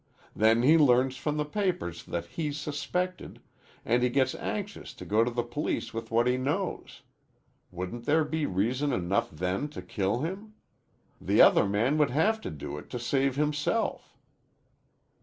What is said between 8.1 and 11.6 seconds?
be reason enough then to kill him? The